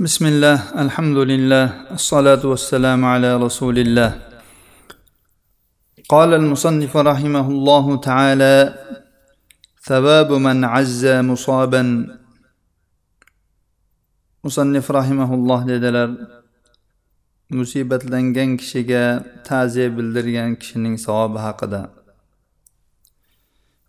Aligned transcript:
بسم 0.00 0.24
الله 0.26 0.56
الحمد 0.84 1.18
لله 1.30 1.66
الصلاة 1.98 2.42
والسلام 2.42 3.00
على 3.04 3.36
رسول 3.36 3.78
الله 3.78 4.10
قال 6.08 6.34
المصنف 6.34 6.96
رحمه 6.96 7.46
الله 7.48 7.86
تعالى 7.96 8.56
ثواب 9.86 10.32
من 10.32 10.64
عز 10.64 11.04
مصابا 11.06 11.84
musannif 14.44 14.90
rahimaulloh 14.92 15.64
dedilar 15.64 16.10
musibatlangan 17.48 18.60
kishiga 18.60 19.24
ta'ziya 19.48 19.88
bildirgan 19.96 20.52
kishining 20.60 21.00
savobi 21.00 21.40
haqida 21.40 21.97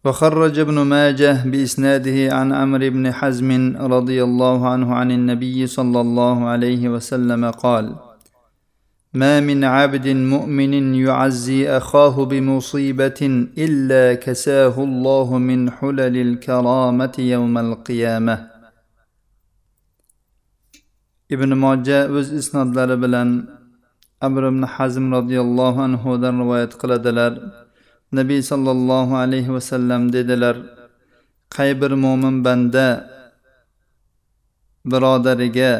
وخرج 0.04 0.58
ابن 0.58 0.74
ماجه 0.74 1.44
بإسناده 1.44 2.34
عن 2.36 2.52
عمرو 2.52 2.90
بن 2.90 3.12
حزم 3.12 3.76
رضي 3.76 4.24
الله 4.24 4.68
عنه 4.68 4.94
عن 4.94 5.10
النبي 5.10 5.66
صلى 5.66 6.00
الله 6.00 6.48
عليه 6.48 6.88
وسلم 6.88 7.50
قال 7.50 7.96
ما 9.14 9.40
من 9.40 9.64
عبد 9.64 10.08
مؤمن 10.08 10.94
يعزي 10.94 11.68
أخاه 11.68 12.24
بمصيبة 12.24 13.20
إلا 13.58 14.14
كساه 14.14 14.84
الله 14.84 15.38
من 15.38 15.70
حلل 15.70 16.16
الكرامة 16.16 17.14
يوم 17.18 17.58
القيامة. 17.58 18.50
ibn 21.30 21.54
moja 21.54 22.08
o'z 22.10 22.32
isnodlari 22.32 22.96
bilan 23.02 23.28
amr 24.20 24.42
ibn 24.50 24.62
hazm 24.62 25.12
roziyallohu 25.12 25.82
anhudan 25.82 26.34
rivoyat 26.42 26.72
qiladilar. 26.80 27.32
nabiy 28.17 28.41
sollallohu 28.51 29.13
alayhi 29.23 29.53
vasallam 29.57 30.01
dedilar 30.15 30.55
qay 31.55 31.71
bir 31.81 31.91
mo'min 32.03 32.35
banda 32.45 32.87
birodariga 34.91 35.71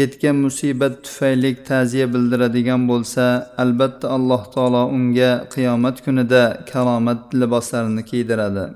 yetgan 0.00 0.36
musibat 0.44 0.94
tufayli 1.04 1.50
ta'ziya 1.68 2.06
bildiradigan 2.14 2.82
bo'lsa 2.90 3.24
albatta 3.62 4.06
alloh 4.16 4.42
taolo 4.54 4.82
unga 4.96 5.30
qiyomat 5.54 5.96
kunida 6.04 6.42
karomat 6.70 7.20
liboslarini 7.40 8.02
kiydiradi 8.10 8.66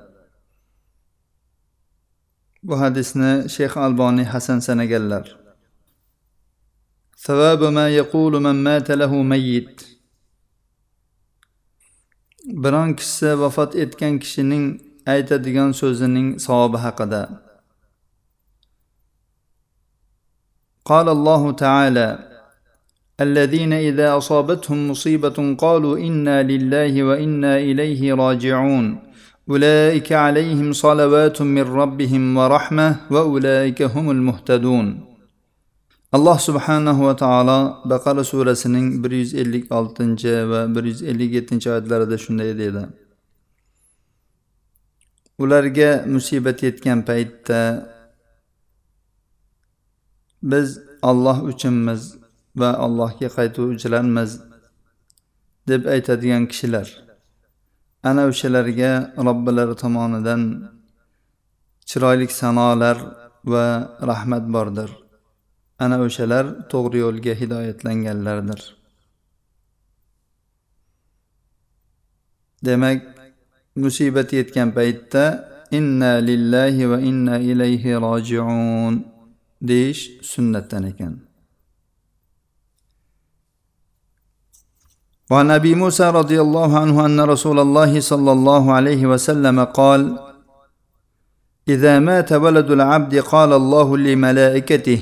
bu 2.67 2.75
hadisni 2.83 3.33
shayx 3.55 3.73
alboniy 3.87 4.27
hasan 4.35 4.59
sanaganlar 4.67 5.27
ثواب 7.27 7.63
ما 7.65 7.87
يقول 8.01 8.33
من 8.47 8.57
مات 8.67 8.89
له 8.91 9.13
ميت 9.33 9.77
biron 12.63 12.95
kishi 12.95 13.31
vafot 13.43 13.75
etgan 13.75 14.19
kishining 14.19 14.81
aytadigan 15.07 15.73
so'zining 15.73 16.39
savobi 16.39 16.79
haqida 16.79 17.23
قال 20.85 21.09
الله 21.09 21.53
تعالى 21.53 22.19
الذين 23.21 23.73
إذا 23.73 24.17
أصابتهم 24.19 24.91
مصيبة 24.91 25.55
قالوا 25.55 25.99
إنا 25.99 26.43
لله 26.43 27.03
وإنا 27.03 27.57
إليه 27.59 28.15
راجعون 28.15 28.99
أولئك 29.51 30.13
عليهم 30.13 30.73
صلوات 30.73 31.43
من 31.43 31.63
ربهم 31.63 32.37
ورحمة 32.37 32.97
وأولئك 33.11 33.83
هم 33.83 34.11
المهتدون 34.11 35.06
alloh 36.16 36.38
subhanahu 36.40 37.06
va 37.08 37.16
taolo 37.16 37.60
baqara 37.86 38.24
surasining 38.24 39.04
bir 39.04 39.12
yuz 39.12 39.34
ellik 39.34 39.72
oltinchi 39.72 40.34
va 40.52 40.76
bir 40.76 40.84
yuz 40.84 41.02
ellik 41.04 41.34
yettinchi 41.38 41.68
oyatlarida 41.72 42.18
shunday 42.18 42.58
dedi 42.64 42.84
ularga 45.44 45.92
musibat 46.14 46.64
yetgan 46.64 47.00
paytda 47.10 47.62
biz 50.44 50.80
olloh 51.02 51.44
uchunmiz 51.44 52.02
va 52.56 52.70
allohga 52.86 53.28
qaytuvchilarmiz 53.38 54.32
deb 55.68 55.86
aytadigan 55.86 56.46
kishilar. 56.52 56.88
Ana 58.04 58.24
o'shalarga 58.32 58.92
robbilari 59.28 59.76
tomonidan 59.84 60.42
chiroyli 61.90 62.28
sanolar 62.42 62.98
va 63.46 63.66
rahmat 64.10 64.46
bordir. 64.56 64.90
ana 65.85 65.97
o'shalar 66.07 66.45
to'g'ri 66.73 66.99
yo'lga 67.05 67.33
hidoyatlanganlardir 67.41 68.61
demak 72.67 72.99
musibat 73.83 74.29
yetgan 74.39 74.69
paytda 74.79 75.25
inna 75.79 76.13
lillahi 76.29 76.91
va 76.93 76.99
inna 77.11 77.35
ilayhi 77.51 77.99
rojiun 78.07 78.95
deyish 79.69 80.03
sunnatdan 80.33 80.85
ekan 80.93 81.15
وعن 85.33 85.51
ابي 85.51 85.75
موسى 85.75 86.11
رضي 86.11 86.41
الله 86.41 86.71
عنه 86.79 86.97
ان 87.07 87.21
رسول 87.21 87.59
الله 87.65 88.01
صلى 88.01 88.33
الله 88.33 88.73
عليه 88.73 89.03
وسلم 89.07 89.65
قال 89.65 90.19
اذا 91.69 91.99
مات 91.99 92.33
ولد 92.33 92.71
العبد 92.71 93.15
قال 93.33 93.51
الله 93.53 93.89
لملائكته 93.97 95.01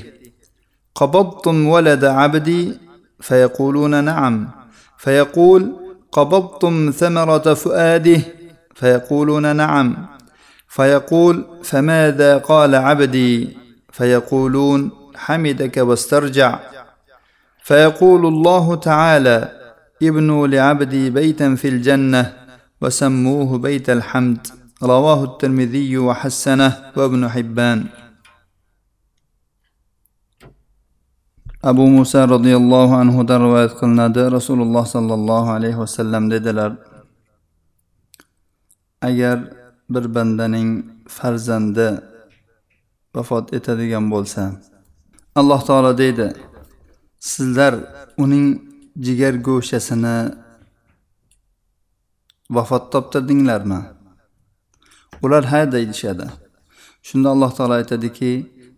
قبضتم 0.96 1.66
ولد 1.66 2.04
عبدي؟ 2.04 2.78
فيقولون 3.20 4.04
نعم. 4.04 4.48
فيقول 4.98 5.72
قبضتم 6.12 6.90
ثمرة 6.90 7.54
فؤاده؟ 7.54 8.20
فيقولون 8.74 9.56
نعم. 9.56 10.06
فيقول 10.68 11.44
فماذا 11.62 12.38
قال 12.38 12.74
عبدي؟ 12.74 13.56
فيقولون 13.92 14.90
حمدك 15.14 15.76
واسترجع. 15.76 16.58
فيقول 17.62 18.26
الله 18.26 18.74
تعالى 18.74 19.52
ابنوا 20.02 20.46
لعبدي 20.46 21.10
بيتا 21.10 21.54
في 21.54 21.68
الجنة 21.68 22.32
وسموه 22.80 23.58
بيت 23.58 23.90
الحمد. 23.90 24.46
رواه 24.82 25.24
الترمذي 25.24 25.98
وحسنه 25.98 26.92
وابن 26.96 27.28
حبان. 27.28 27.84
Abu 31.66 31.84
muso 31.90 32.22
roziyallohu 32.28 32.94
anhudan 32.94 33.42
rivoyat 33.42 33.72
qilinadi. 33.80 34.22
Rasululloh 34.36 34.86
sollallohu 34.86 35.50
alayhi 35.50 35.78
vasallam 35.78 36.30
dedilar 36.30 36.72
agar 39.02 39.38
bir 39.90 40.14
bandaning 40.14 40.70
farzandi 41.08 41.88
vafot 43.14 43.50
etadigan 43.58 44.04
bo'lsa 44.14 44.42
alloh 45.40 45.60
taolo 45.68 45.98
deydi 45.98 46.26
sizlar 47.18 47.74
uning 48.22 48.46
jigar 49.06 49.34
go'shasini 49.48 50.16
vafot 52.50 52.84
toptirdinglarmi? 52.92 53.80
Ular 55.24 55.44
ha 55.50 55.60
deyishadi. 55.72 56.26
Shunda 57.02 57.28
alloh 57.34 57.50
taolo 57.56 57.74
aytadiki 57.80 58.30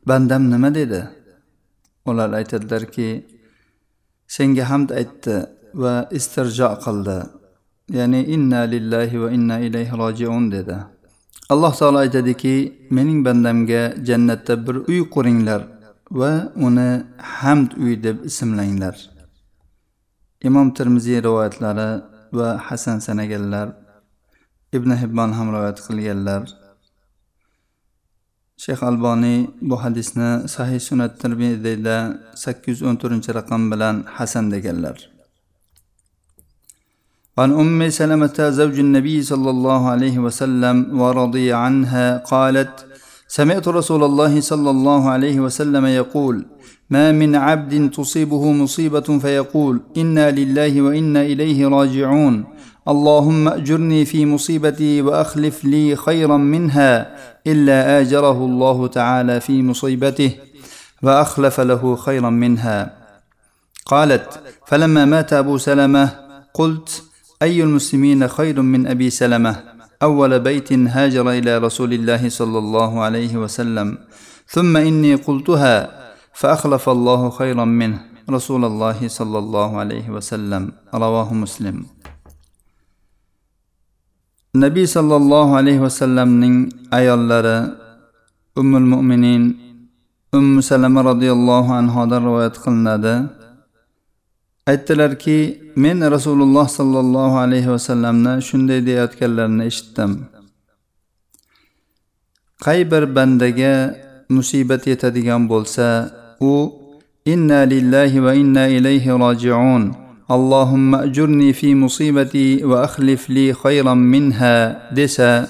bandam 0.09 0.43
nima 0.51 0.75
dedi? 0.75 1.18
Ular 2.13 2.31
aytadilarki 2.41 3.09
senga 4.37 4.65
hamd 4.71 4.91
aytdi 5.01 5.37
va 5.83 5.95
istirjo 6.19 6.71
qildi. 6.85 7.19
Ya'ni 7.99 8.21
inna 8.35 8.61
lillahi 8.75 9.21
va 9.23 9.29
inna 9.37 9.57
ilayhi 9.67 9.99
rojiun 10.03 10.45
dedi. 10.55 10.77
Alloh 11.53 11.73
taolo 11.81 11.99
aytadiki 12.05 12.55
mening 12.97 13.21
bandamga 13.27 13.83
jannatda 14.09 14.55
bir 14.67 14.77
uy 14.91 15.01
quringlar 15.15 15.63
va 16.21 16.33
uni 16.67 16.91
hamd 17.41 17.71
uyi 17.83 17.97
deb 18.07 18.17
ismlanglar. 18.31 18.97
Imom 20.49 20.69
termiziy 20.79 21.19
rivoyatlari 21.27 21.91
va 22.39 22.49
hasan 22.67 22.99
sanaganlar 23.07 23.69
ibn 24.77 24.91
hibbon 25.01 25.31
ham 25.39 25.49
rivoyat 25.55 25.79
qilganlar. 25.87 26.43
shayx 28.64 28.80
alboniy 28.92 29.40
bu 29.70 29.76
hadisni 29.84 30.30
sahih 30.56 30.80
sunat 30.88 31.14
termiziyda 31.22 31.98
sakkiz 32.44 32.76
yuz 32.82 32.88
o'n 32.90 32.96
to'rtinchi 33.02 33.32
raqam 33.40 33.62
bilan 33.72 33.96
hasan 34.16 34.46
deganlar 34.56 34.98
وعن 37.38 37.52
أم 37.64 37.90
سلمة 37.90 38.38
زوج 38.60 38.78
النبي 38.88 39.18
صلى 39.32 39.50
الله 39.56 39.82
عليه 39.94 40.16
وسلم 40.26 40.76
ورضي 41.02 41.48
عنها 41.54 42.08
قالت 42.18 42.74
سمعت 43.38 43.66
رسول 43.80 44.02
الله 44.10 44.34
صلى 44.52 44.70
الله 44.76 45.02
عليه 45.10 45.38
وسلم 45.46 45.86
يقول 45.86 46.36
ما 46.94 47.12
من 47.12 47.36
عبد 47.36 47.90
تصيبه 47.98 48.44
مصيبة 48.52 49.08
فيقول 49.24 49.76
إنا 49.98 50.26
لله 50.32 50.82
وإنا 50.82 51.22
إليه 51.32 51.60
راجعون 51.68 52.36
اللهم 52.89 53.49
أجرني 53.49 54.05
في 54.05 54.27
مصيبتي 54.27 55.03
وأخلف 55.03 55.65
لي 55.65 55.97
خيرا 55.97 56.37
منها 56.37 57.17
إلا 57.47 58.01
آجره 58.01 58.45
الله 58.45 58.87
تعالى 58.87 59.41
في 59.41 59.63
مصيبته 59.63 60.33
وأخلف 61.03 61.61
له 61.61 61.97
خيرا 61.97 62.31
منها. 62.31 62.99
قالت 63.87 64.41
فلما 64.67 65.05
مات 65.05 65.33
أبو 65.33 65.59
سلمة 65.59 66.11
قلت 66.55 67.03
أي 67.43 67.63
المسلمين 67.63 68.29
خير 68.29 68.63
من 68.63 68.87
أبي 68.87 69.11
سلمة؟ 69.11 69.57
أول 70.03 70.41
بيت 70.41 70.73
هاجر 70.73 71.31
إلى 71.31 71.59
رسول 71.59 71.93
الله 71.93 72.29
صلى 72.29 72.59
الله 72.59 73.01
عليه 73.01 73.37
وسلم. 73.37 73.99
ثم 74.49 74.77
إني 74.77 75.15
قلتها 75.15 75.91
فأخلف 76.33 76.89
الله 76.89 77.31
خيرا 77.31 77.65
منه 77.65 78.01
رسول 78.31 78.65
الله 78.65 79.09
صلى 79.09 79.39
الله 79.39 79.77
عليه 79.77 80.11
وسلم 80.11 80.73
رواه 80.95 81.35
مسلم. 81.35 81.98
Nabiy 84.55 84.87
sollallohu 84.87 85.57
alayhi 85.57 85.81
vasallamning 85.81 86.73
ayollari 86.91 87.69
ummul 88.57 88.81
mo'minin 88.81 89.61
ummu 90.33 90.63
salama 90.63 91.05
roziyallohu 91.05 91.73
anhodan 91.73 92.25
rivoyat 92.25 92.57
qilinadi. 92.65 93.29
Aytdilarki 94.67 95.73
men 95.77 96.01
rasululloh 96.01 96.69
sollallohu 96.69 97.37
alayhi 97.45 97.69
vasallamni 97.69 98.43
shunday 98.43 98.87
deyayotganlarini 98.87 99.65
eshitdim. 99.65 100.11
Qay 102.65 102.91
bir 102.91 103.05
bandaga 103.17 103.97
musibat 104.29 104.87
yetadigan 104.87 105.49
bo'lsa 105.49 106.11
u 106.41 106.73
inna 107.25 107.61
lillahi 107.69 108.25
va 108.25 108.33
inna 108.35 108.65
ilayhi 108.69 109.11
rojiun 109.25 110.08
اللهم 110.32 110.96
أجرني 110.96 111.54
في 111.54 111.76
مصيبتي 111.76 112.64
وأخلف 112.64 113.30
لي 113.30 113.54
خيرا 113.54 113.94
منها 113.94 114.56
desa 114.96 115.50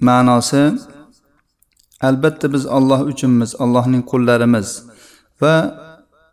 ma'nosi 0.00 0.78
albatta 2.00 2.52
biz 2.52 2.66
olloh 2.66 3.00
uchunmiz 3.12 3.54
allohning 3.64 4.02
qullarimiz 4.10 4.68
va 5.40 5.54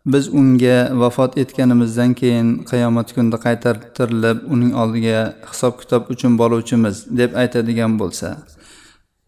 biz 0.06 0.24
unga 0.40 0.78
vafot 1.00 1.38
etganimizdan 1.42 2.14
keyin 2.20 2.48
qiyomat 2.70 3.08
kunida 3.14 3.38
qaytartirilib 3.46 4.38
uning 4.54 4.72
oldiga 4.82 5.20
hisob 5.50 5.74
kitob 5.80 6.02
uchun 6.12 6.32
boruvchimiz 6.40 6.96
deb 7.20 7.30
aytadigan 7.42 7.92
bo'lsa 8.00 8.28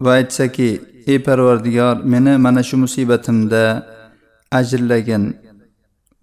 va 0.05 0.11
aytsaki 0.21 0.69
ey 1.13 1.19
parvardigor 1.27 1.97
meni 2.13 2.33
mana 2.45 2.63
shu 2.69 2.77
musibatimda 2.85 3.65
ajrlagin 4.59 5.25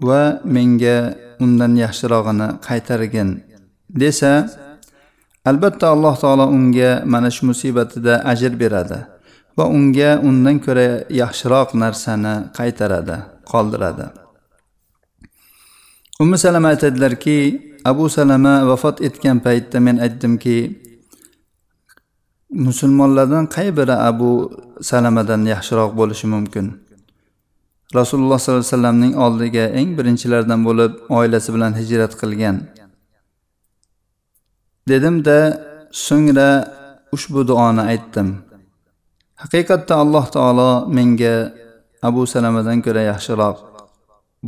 va 0.09 0.23
menga 0.55 0.97
undan 1.45 1.73
yaxshirog'ini 1.85 2.49
qaytargin 2.67 3.31
desa 4.01 4.33
albatta 5.51 5.87
alloh 5.95 6.15
taolo 6.23 6.47
unga 6.57 6.91
mana 7.13 7.29
shu 7.35 7.43
musibatida 7.51 8.15
ajr 8.33 8.53
beradi 8.63 9.01
va 9.59 9.65
unga 9.77 10.11
undan 10.29 10.57
ko'ra 10.67 10.89
yaxshiroq 11.23 11.69
narsani 11.83 12.35
qaytaradi 12.59 13.17
qoldiradi. 13.51 14.07
Umi 16.23 16.37
salama 16.39 16.69
aytadilarki 16.75 17.39
abu 17.91 18.05
salama 18.09 18.55
vafot 18.69 18.97
etgan 19.09 19.39
paytda 19.47 19.79
men 19.87 19.97
aytdimki 20.05 20.57
musulmonlardan 22.67 23.45
qay 23.55 23.69
biri 23.79 23.97
abu 24.11 24.31
salamadan 24.91 25.43
yaxshiroq 25.55 25.91
bo'lishi 25.99 26.27
mumkin? 26.35 26.67
Rasululloh 27.99 28.39
sollallohu 28.39 28.65
alayhi 28.65 28.75
vasallamning 28.75 29.13
oldiga 29.25 29.65
eng 29.81 29.91
birinchilardan 29.99 30.61
bo'lib 30.69 30.93
oilasi 31.19 31.49
bilan 31.55 31.73
hijrat 31.81 32.13
qilgan. 32.21 32.57
Dedimda 34.91 35.39
so'ngra 36.07 36.51
ushbu 37.17 37.41
duoni 37.51 37.83
aytdim. 37.93 38.29
Haqiqatda 39.43 39.95
alloh 40.03 40.25
taolo 40.37 40.71
menga 40.97 41.35
abu 42.09 42.23
salamadan 42.35 42.79
ko'ra 42.87 43.03
yaxshiroq 43.13 43.57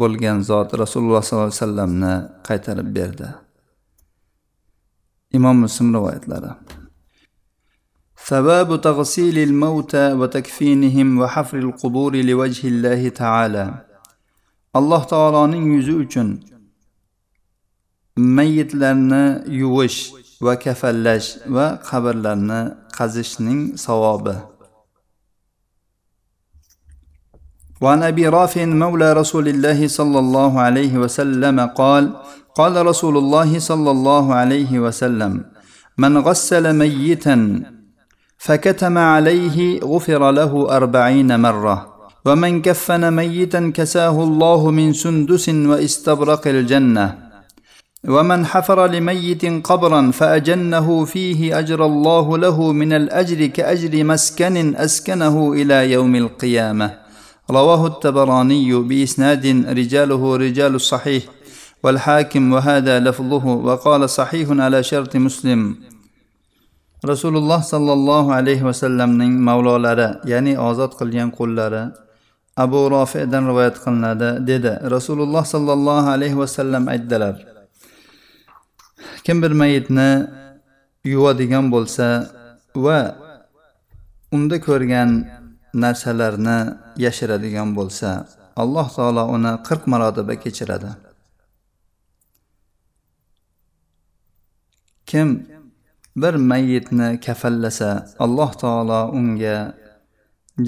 bo'lgan 0.00 0.38
zot 0.50 0.68
rasululloh 0.82 1.22
sollallohu 1.24 1.50
alayhi 1.50 1.62
vasallamni 1.62 2.14
qaytarib 2.48 2.88
berdi. 2.98 3.28
Imom 5.38 5.56
muslim 5.64 5.88
rivoyatlari. 5.96 6.50
ثواب 8.27 8.81
تغسيل 8.81 9.37
الموتى 9.37 10.13
وتكفينهم 10.13 11.19
وحفر 11.19 11.57
القبور 11.57 12.15
لوجه 12.15 12.67
الله 12.67 13.09
تعالى 13.09 13.65
alloh 14.79 15.03
taoloning 15.13 15.65
yuzi 15.75 15.93
uchun 16.03 16.27
mayyitlarni 18.37 19.23
yuvish 19.61 19.97
va 20.45 20.53
kafallash 20.63 21.27
va 21.55 21.65
qabrlarni 21.89 22.61
qazishning 22.97 23.61
savobi 23.85 24.37
وعن 27.81 28.03
ابي 28.03 28.27
رافع 28.27 28.65
مولى 28.65 29.13
رسول 29.13 29.47
الله 29.47 29.87
صلى 29.87 30.19
الله 30.19 30.61
عليه 30.61 30.93
وسلم 30.97 31.59
قال 31.81 32.13
قال 32.55 32.85
رسول 32.85 33.17
الله 33.17 33.59
صلى 33.59 33.91
الله 33.91 34.25
عليه 34.35 34.79
وسلم 34.79 35.45
من 35.97 36.17
غسل 36.17 36.73
ميتا 36.77 37.35
فكتم 38.38 38.98
عليه 38.98 39.80
غفر 39.80 40.30
له 40.30 40.76
أربعين 40.76 41.40
مرة. 41.40 41.96
ومن 42.24 42.62
كفن 42.62 43.12
ميتا 43.12 43.72
كساه 43.74 44.24
الله 44.24 44.70
من 44.70 44.92
سندس 44.92 45.48
واستبرق 45.48 46.46
الجنة. 46.46 47.18
ومن 48.08 48.46
حفر 48.46 48.86
لميت 48.86 49.66
قبرا 49.66 50.10
فأجنه 50.10 51.04
فيه 51.04 51.58
أجر 51.58 51.86
الله 51.86 52.38
له 52.38 52.72
من 52.72 52.92
الأجر 52.92 53.46
كأجر 53.46 54.04
مسكن 54.04 54.76
أسكنه 54.76 55.52
إلى 55.52 55.92
يوم 55.92 56.16
القيامة. 56.16 56.94
رواه 57.50 57.86
التبراني 57.86 58.74
بإسناد 58.74 59.66
رجاله 59.68 60.36
رجال 60.36 60.74
الصحيح. 60.74 61.22
والحاكم 61.82 62.52
وهذا 62.52 63.00
لفظه 63.00 63.46
وقال 63.46 64.10
صحيح 64.10 64.48
على 64.50 64.82
شرط 64.82 65.16
مسلم. 65.16 65.76
Rasululloh 67.12 67.60
sollallohu 67.72 68.30
alayhi 68.38 68.64
vasallamning 68.70 69.32
mavlolari 69.48 70.08
ya'ni 70.32 70.54
ozod 70.68 70.92
qilgan 71.00 71.28
qo'llari 71.38 71.82
abu 72.64 72.80
rofidan 72.96 73.44
rivoyat 73.50 73.76
qilinadi 73.84 74.28
dedi. 74.50 74.72
Rasululloh 74.96 75.44
sollallohu 75.54 76.08
alayhi 76.16 76.36
vasallam 76.42 76.88
aytdilar 76.94 77.36
kim 79.24 79.42
bir 79.42 79.52
mayitni 79.62 80.10
yuvadigan 81.04 81.66
bo'lsa 81.74 82.06
va 82.84 83.00
unda 84.36 84.56
ko'rgan 84.66 85.10
narsalarni 85.84 86.58
yashiradigan 87.04 87.68
bo'lsa 87.78 88.10
alloh 88.62 88.86
taolo 88.96 89.24
uni 89.36 89.52
qirq 89.68 89.82
marotaba 89.92 90.34
kechiradi. 90.44 90.90
Kim 95.10 95.28
bir 96.16 96.34
mayitni 96.50 97.20
kafallasa 97.20 97.90
alloh 98.24 98.52
taolo 98.62 99.00
unga 99.18 99.56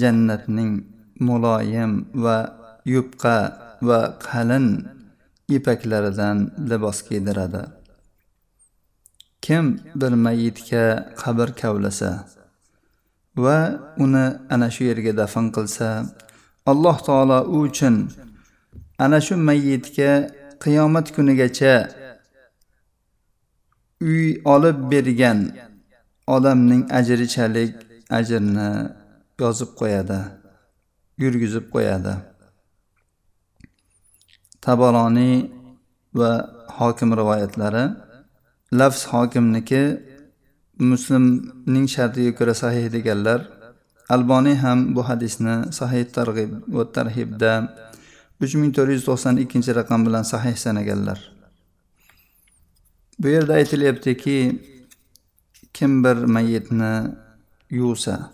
jannatning 0.01 0.73
muloyim 1.27 1.91
va 2.23 2.37
yupqa 2.85 3.37
va 3.81 3.99
qalin 4.27 4.67
ipaklaridan 5.57 6.37
libos 6.69 6.99
kiydiradi. 7.07 7.63
Kim 9.41 9.65
bir 10.01 10.13
mayitga 10.25 10.85
qabr 11.21 11.49
kavlasa 11.61 12.11
va 13.43 13.57
uni 14.03 14.25
ana 14.53 14.67
shu 14.75 14.83
yerga 14.89 15.13
dafn 15.21 15.45
qilsa 15.55 15.89
alloh 16.71 16.97
taolo 17.07 17.39
u 17.55 17.57
uchun 17.67 17.95
ana 19.03 19.19
shu 19.25 19.35
mayitga 19.49 20.11
qiyomat 20.63 21.07
kunigacha 21.15 21.73
uy 24.01 24.41
olib 24.53 24.77
bergan 24.91 25.39
odamning 26.35 26.83
ajrichalik 26.99 27.73
ajrni 28.19 28.69
yozib 29.41 29.71
qo'yadi 29.79 30.19
yurgizib 31.21 31.65
qo'yadi. 31.73 32.13
Taboloniy 34.65 35.35
va 36.19 36.31
hokim 36.77 37.09
rivoyatlari. 37.19 37.83
Lafz 38.79 39.01
hokimniki 39.13 39.83
muslimning 40.91 41.87
shartiga 41.95 42.31
ko'ra 42.39 42.53
sahih 42.63 42.85
deganlar 42.95 43.39
alboniy 44.15 44.55
ham 44.63 44.79
bu 44.95 45.01
hadisni 45.09 45.55
sahih 45.79 46.03
targ'ib 46.17 46.51
va 46.75 46.83
tarhibda 46.97 47.53
uch 48.43 48.53
ming 48.61 48.71
to'rt 48.77 48.91
yuz 48.95 49.03
to'qson 49.09 49.35
ikkinchi 49.43 49.71
raqam 49.79 49.99
bilan 50.07 50.23
sahih 50.33 50.55
sanaganlar. 50.65 51.19
Bu 53.19 53.27
yerda 53.27 53.53
aytilyaptiki 53.53 54.61
kim 55.73 56.03
bir 56.03 56.15
mayitni 56.15 57.15
yuvsa 57.69 58.33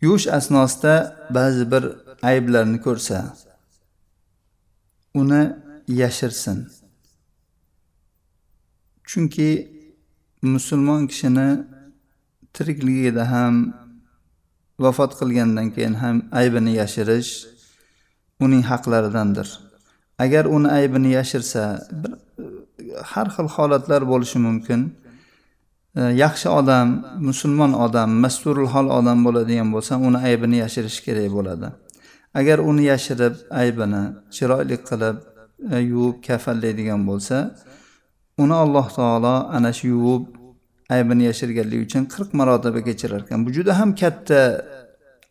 yuvish 0.00 0.26
asnosida 0.26 1.26
ba'zi 1.30 1.70
bir 1.70 1.84
ayblarni 2.22 2.80
ko'rsa 2.80 3.36
uni 5.14 5.56
yashirsin. 5.88 6.68
Chunki 9.04 9.50
musulmon 10.42 11.06
kishini 11.06 11.64
tirikligida 12.52 13.30
ham 13.30 13.54
vafot 14.78 15.12
qilgandan 15.20 15.70
keyin 15.74 15.94
ham 15.94 16.16
aybini 16.32 16.72
yashirish 16.80 17.30
uning 18.40 18.62
haqlaridandir. 18.70 19.48
Agar 20.18 20.44
uni 20.44 20.68
aybini 20.68 21.10
yashirsa 21.18 21.88
bir 21.92 22.27
har 23.12 23.28
xil 23.34 23.48
holatlar 23.56 24.02
bo'lishi 24.12 24.38
mumkin. 24.38 24.80
E, 25.96 26.00
yaxshi 26.24 26.48
odam 26.60 26.88
musulmon 27.28 27.72
odam 27.84 28.10
masturul 28.24 28.68
hol 28.74 28.86
odam 28.98 29.18
bo'ladigan 29.26 29.68
bo'lsa 29.74 29.92
uni 30.06 30.18
aybini 30.28 30.56
yashirish 30.64 30.98
kerak 31.06 31.30
bo'ladi. 31.36 31.68
Agar 32.40 32.58
uni 32.70 32.84
yashirib 32.92 33.34
aybini 33.62 34.02
chiroyli 34.36 34.76
qilib 34.88 35.16
e, 35.72 35.76
yuvib 35.90 36.16
kafallaydigan 36.26 37.00
bo'lsa 37.10 37.36
uni 38.42 38.56
alloh 38.64 38.86
taolo 38.98 39.34
ana 39.56 39.70
shu 39.78 39.86
yuvib 39.94 40.24
aybini 40.94 41.24
yashirganligi 41.30 41.82
uchun 41.88 42.02
qirq 42.14 42.30
marotaba 42.40 42.80
kechirar 42.88 43.20
ekan. 43.26 43.46
Bu 43.46 43.50
juda 43.56 43.72
ham 43.80 43.90
katta 44.02 44.40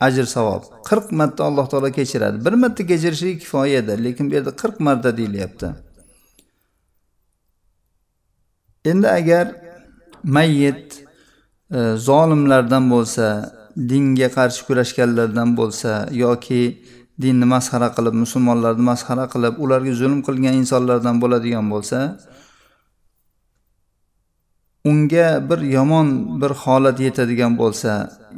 ajr 0.07 0.25
savob 0.35 0.63
qirq 0.89 1.07
marta 1.19 1.41
alloh 1.49 1.65
taolo 1.71 1.89
kechiradi. 1.99 2.37
Bir 2.45 2.53
marta 2.63 2.83
kechirishligi 2.91 3.37
kifoya 3.43 3.77
edi 3.81 3.93
lekin 4.05 4.25
bu 4.29 4.33
yerda 4.37 4.51
qirq 4.61 4.77
marta 4.87 5.09
deyilyapti. 5.19 5.86
Endi 8.91 9.07
agar 9.19 9.45
mayyit 10.35 10.83
e, 11.77 11.79
zolimlardan 12.07 12.83
bo'lsa 12.93 13.27
dinga 13.91 14.29
qarshi 14.37 14.61
kurashganlardan 14.67 15.49
bo'lsa 15.59 15.91
yoki 16.23 16.63
dinni 17.21 17.45
masxara 17.53 17.89
qilib 17.97 18.15
musulmonlarni 18.23 18.83
masxara 18.91 19.25
qilib 19.33 19.53
ularga 19.63 19.93
zulm 20.01 20.19
qilgan 20.27 20.55
insonlardan 20.61 21.15
bo'ladigan 21.23 21.65
bo'lsa 21.73 21.99
unga 24.89 25.27
bir 25.49 25.59
yomon 25.77 26.07
bir 26.41 26.51
holat 26.63 26.97
yetadigan 27.07 27.53
bo'lsa 27.61 27.91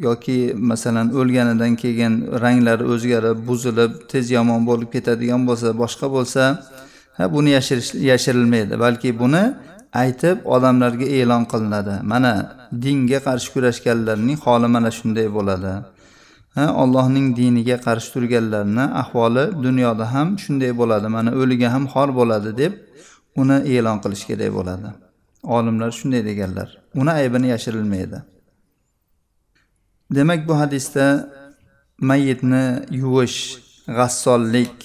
yoki 0.07 0.37
masalan 0.69 1.07
o'lganidan 1.19 1.73
keyin 1.81 2.13
ranglari 2.43 2.85
o'zgarib 2.93 3.37
buzilib 3.49 3.91
tez 4.11 4.25
yomon 4.37 4.61
bo'lib 4.69 4.89
ketadigan 4.95 5.41
bo'lsa 5.49 5.67
boshqa 5.81 6.07
bo'lsa 6.15 6.43
ha 7.17 7.23
buni 7.33 7.49
yashirish 7.57 7.89
yashirilmaydi. 8.11 8.73
Balki 8.79 9.09
buni 9.21 9.43
aytib 9.93 10.45
odamlarga 10.45 11.05
e'lon 11.05 11.43
qilinadi. 11.51 11.95
Mana 12.03 12.33
dinga 12.83 13.19
qarshi 13.27 13.49
kurashganlarning 13.53 14.37
holi 14.45 14.67
mana 14.75 14.89
shunday 14.97 15.27
bo'ladi. 15.37 15.73
Allohning 16.81 17.27
diniga 17.39 17.77
qarshi 17.85 18.09
turganlarni 18.13 18.85
ahvoli 19.01 19.43
dunyoda 19.65 20.05
ham 20.13 20.27
shunday 20.43 20.71
bo'ladi. 20.81 21.07
Mana 21.15 21.31
o'liga 21.41 21.67
ham 21.73 21.85
xor 21.93 22.09
bo'ladi 22.19 22.51
deb 22.61 22.73
uni 23.41 23.57
e'lon 23.73 23.97
qilish 24.03 24.23
kerak 24.29 24.51
bo'ladi. 24.57 24.89
Olimlar 25.55 25.91
shunday 25.99 26.21
deganlar. 26.29 26.69
Uni 27.01 27.11
aybini 27.21 27.47
yashirilmaydi. 27.53 28.19
Demak 30.15 30.47
bu 30.47 30.53
hadisda 30.61 31.05
mayitni 32.09 32.65
yuvish 33.01 33.39
g'assollik 33.97 34.77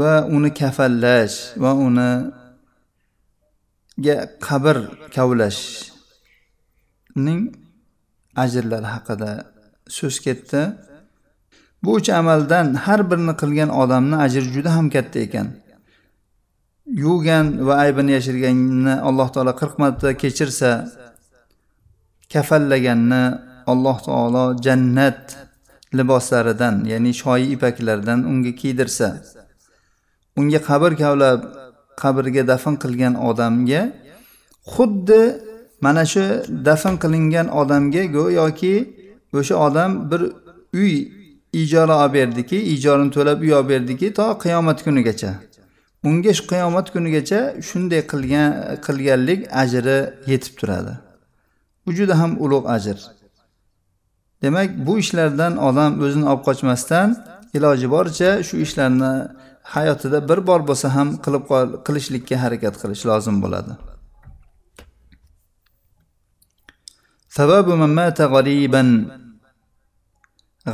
va 0.00 0.12
uni 0.36 0.50
kafallash 0.60 1.36
va 1.62 1.72
uni 1.86 2.10
qabr 4.48 4.76
kavlashning 5.16 5.80
ajrlari 8.42 8.88
haqida 8.94 9.30
so'z 9.98 10.16
ketdi. 10.26 10.60
Bu 11.82 11.90
uch 11.98 12.08
amaldan 12.20 12.66
har 12.84 13.00
birini 13.10 13.34
qilgan 13.42 13.70
odamni 13.82 14.16
ajri 14.24 14.48
juda 14.56 14.70
ham 14.76 14.86
katta 14.94 15.18
ekan. 15.26 15.48
Yuvgan 17.02 17.46
va 17.66 17.74
aybini 17.84 18.12
yashirganni 18.18 18.94
alloh 19.08 19.28
taolo 19.34 19.52
qirq 19.60 19.74
marta 19.82 20.08
kechirsa 20.22 20.70
kafallaganni 22.32 23.22
alloh 23.72 23.98
taolo 24.06 24.44
jannat 24.66 25.22
liboslaridan 25.98 26.74
ya'ni 26.92 27.12
shoyi 27.22 27.46
ipaklardan 27.54 28.18
unga 28.30 28.52
kiydirsa 28.60 29.08
unga 30.38 30.60
qabr 30.68 30.92
kavlab 31.02 31.40
qabrga 32.02 32.42
dafn 32.52 32.74
qilgan 32.82 33.14
odamga 33.28 33.82
xuddi 34.74 35.22
mana 35.84 36.04
shu 36.12 36.24
dafn 36.68 36.94
qilingan 37.02 37.46
odamga 37.60 38.02
go'yoki 38.16 38.74
o'sha 39.38 39.54
odam 39.66 39.90
bir 40.10 40.22
uy 40.80 40.94
ijara 41.52 41.94
olib 42.02 42.14
berdiki 42.14 42.58
ijarani 42.74 43.10
to'lab 43.16 43.38
uy 43.44 43.52
olib 43.58 43.68
berdiki 43.68 44.06
to 44.18 44.26
qiyomat 44.44 44.78
kunigacha. 44.86 45.30
Unga 46.08 46.32
shu 46.38 46.44
qiyomat 46.52 46.86
kunigacha 46.94 47.40
shunday 47.68 48.02
qilgan 48.12 48.50
qilganlik 48.86 49.40
ajri 49.62 49.98
yetib 50.32 50.54
turadi. 50.60 50.94
Bu 51.86 51.90
juda 51.98 52.14
ham 52.20 52.32
ulug' 52.44 52.66
ajr. 52.76 52.98
Demak 54.42 54.70
bu 54.86 54.98
ishlardan 55.02 55.52
odam 55.68 55.92
o'zini 56.04 56.26
olib 56.32 56.42
qochmasdan 56.48 57.08
iloji 57.56 57.86
boricha 57.94 58.30
shu 58.48 58.56
ishlarni 58.64 59.12
hayotida 59.73 60.19
bir 60.29 60.39
bor 60.47 60.61
bo'lsa 60.69 60.87
ham 60.95 61.07
qilib 61.25 61.43
qilishlikka 61.85 62.35
harakat 62.43 62.75
qilish 62.81 63.03
lozim 63.09 63.37
bo'ladi 63.43 63.73
sababu 67.37 67.71
mata 67.99 68.25
g'ariban 68.35 68.89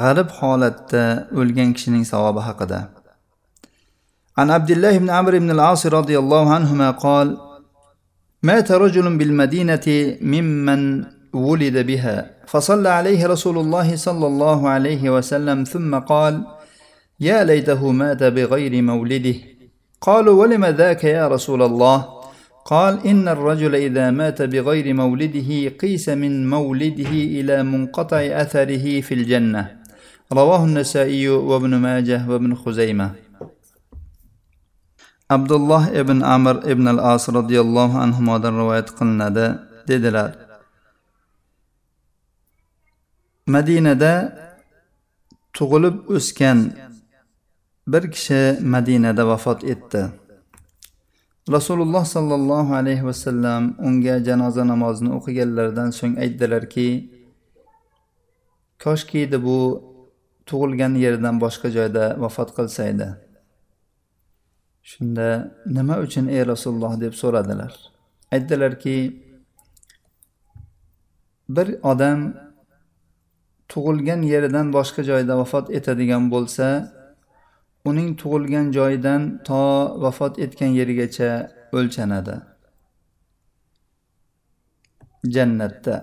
g'arib 0.02 0.30
holatda 0.40 1.04
o'lgan 1.40 1.70
kishining 1.76 2.06
savobi 2.14 2.44
haqida 2.50 2.80
عن 4.40 4.48
عبد 4.52 4.72
الله 4.72 4.98
بن 5.04 5.10
عمرو 5.10 5.40
بن 5.40 5.52
العاص 5.52 5.86
رضي 6.00 6.16
الله 6.24 6.54
عنهما 6.54 6.92
قال 7.06 7.28
مات 8.44 8.72
رجل 8.72 9.18
بالمدينة 9.18 9.88
ممن 10.34 10.82
ولد 11.34 11.78
بها 11.90 12.18
فصلى 12.48 12.90
عليه 12.90 13.28
رسول 13.28 13.58
الله 13.58 13.96
صلى 13.96 14.28
الله 14.32 14.70
عليه 14.70 15.04
وسلم 15.16 15.64
ثم 15.64 15.92
قال 16.00 16.34
يا 17.21 17.45
ليته 17.45 17.93
مات 17.93 18.23
بغير 18.23 18.83
مولده. 18.83 19.35
قالوا 20.01 20.41
ولم 20.41 20.65
ذاك 20.65 21.05
يا 21.05 21.29
رسول 21.29 21.63
الله؟ 21.63 21.99
قال 22.65 23.07
إن 23.07 23.29
الرجل 23.29 23.75
إذا 23.75 24.11
مات 24.11 24.43
بغير 24.43 24.95
مولده 24.95 25.69
قيس 25.69 26.09
من 26.09 26.51
مولده 26.51 27.13
إلى 27.39 27.63
منقطع 27.63 28.19
أثره 28.19 29.01
في 29.01 29.15
الجنة. 29.15 29.77
رواه 30.33 30.65
النسائي 30.65 31.29
وابن 31.29 31.75
ماجه 31.77 32.29
وابن 32.29 32.55
خزيمة. 32.55 33.11
عبد 35.31 35.53
الله 35.53 35.85
عمر 36.23 36.57
ابن 36.59 36.89
العاص 36.89 37.31
رضي 37.31 37.61
الله 37.61 37.99
عنهما 37.99 38.37
رواية 38.37 38.87
قلنا 38.95 39.29
dedilar 39.89 40.31
madinada 43.47 44.15
tug'ilib 45.55 46.11
o'sgan 46.11 46.59
bir 47.87 48.11
kishi 48.11 48.59
madinada 48.61 49.27
vafot 49.27 49.65
etdi. 49.65 50.07
Rasululloh 51.51 52.05
sollallohu 52.05 52.75
alayhi 52.75 53.05
vasallam 53.07 53.75
unga 53.79 54.25
janoza 54.25 54.67
namozini 54.67 55.11
o'qiganlaridan 55.19 55.91
so'ng 55.99 56.15
aytdilarki 56.25 56.89
koshki 58.85 59.19
edi 59.27 59.39
bu 59.47 59.59
tug'ilgan 60.49 60.93
yeridan 61.05 61.37
boshqa 61.45 61.69
joyda 61.77 62.05
vafot 62.23 62.51
qilsa 62.57 62.83
edi 62.93 63.09
shunda 64.91 65.29
nima 65.77 65.97
uchun 66.07 66.27
ey 66.35 66.43
rasululloh 66.53 67.01
deb 67.01 67.15
so'radilar. 67.23 67.73
Aytdilarki 68.35 68.97
bir 71.49 71.69
odam 71.93 72.21
tug'ilgan 73.73 74.23
yeridan 74.33 74.67
boshqa 74.77 75.03
joyda 75.11 75.39
vafot 75.39 75.71
etadigan 75.79 76.31
bo'lsa 76.35 76.67
uning 77.89 78.09
tug'ilgan 78.21 78.67
joyidan 78.77 79.23
to 79.49 79.63
vafot 80.03 80.35
etgan 80.45 80.71
yerigacha 80.81 81.31
o'lchanadi. 81.79 82.37
Jannatda. 85.35 85.97